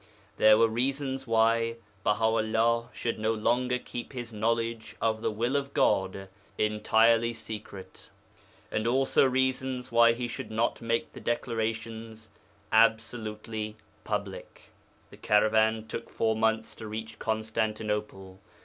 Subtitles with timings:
[0.37, 5.55] There were reasons why Baha 'ullah should no longer keep his knowledge of the will
[5.55, 6.27] of God
[6.57, 8.09] entirely secret,
[8.71, 12.17] and also reasons why he should not make the declaration
[12.71, 14.71] absolutely public.
[15.11, 18.39] The caravan took four months to reach Constantinople.